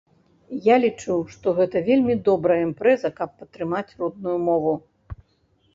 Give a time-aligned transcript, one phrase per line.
[0.67, 4.73] Я лічу, што гэта вельмі добрая імпрэза, каб падтрымаць родную мову.